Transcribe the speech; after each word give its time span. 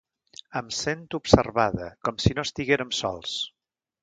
Em 0.61 0.71
sent 0.77 1.03
observada, 1.17 1.91
com 2.09 2.19
si 2.25 2.35
no 2.39 2.47
estiguérem 2.49 2.97
sols... 3.03 3.37